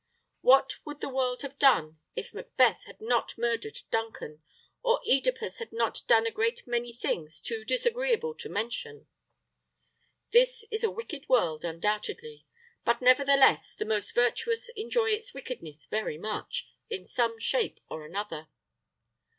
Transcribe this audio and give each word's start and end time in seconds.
What 0.41 0.83
would 0.83 0.99
the 0.99 1.09
world 1.13 1.43
have 1.43 1.59
done 1.59 1.99
if 2.15 2.33
Macbeth 2.33 2.85
had 2.85 2.99
not 3.01 3.37
murdered 3.37 3.77
Duncan, 3.91 4.41
or 4.81 4.99
[OE]dipus 5.07 5.59
had 5.59 5.71
not 5.71 6.01
done 6.07 6.25
a 6.25 6.31
great 6.31 6.65
many 6.65 6.91
things 6.91 7.39
too 7.39 7.63
disagreeable 7.63 8.33
to 8.33 8.49
mention? 8.49 9.05
This 10.31 10.65
is 10.71 10.83
a 10.83 10.89
wicked 10.89 11.29
world, 11.29 11.63
undoubtedly; 11.63 12.47
but, 12.83 13.03
nevertheless, 13.03 13.75
the 13.75 13.85
most 13.85 14.15
virtuous 14.15 14.69
enjoy 14.69 15.11
its 15.11 15.35
wickedness 15.35 15.85
very 15.85 16.17
much, 16.17 16.67
in 16.89 17.05
some 17.05 17.37
shape 17.37 17.79
or 17.87 18.03
another. 18.03 18.47